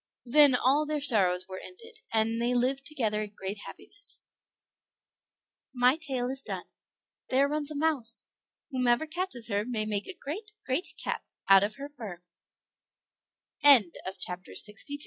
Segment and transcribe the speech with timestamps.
[0.25, 4.25] Then all their sorrows were ended, and they lived together in great happiness.
[5.75, 6.63] My tale is done.
[7.29, 8.23] There runs a mouse;
[8.71, 11.63] whoever catches her may make a great, great cap out